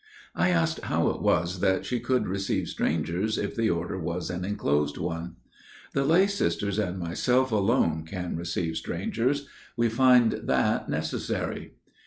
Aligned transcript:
"I 0.33 0.49
asked 0.49 0.79
how 0.85 1.09
it 1.11 1.21
was 1.21 1.59
that 1.59 1.85
she 1.85 1.99
could 1.99 2.27
receive 2.27 2.67
strangers 2.69 3.37
if 3.37 3.55
the 3.55 3.69
order 3.69 3.99
was 3.99 4.31
an 4.31 4.43
enclosed 4.43 4.97
one. 4.97 5.35
"'The 5.93 6.03
lay 6.05 6.25
sisters 6.25 6.79
and 6.79 6.97
myself 6.97 7.51
alone 7.51 8.03
can 8.05 8.35
receive 8.35 8.77
strangers. 8.77 9.47
We 9.77 9.89
find 9.89 10.31
that 10.45 10.89
necessary. 10.89 11.75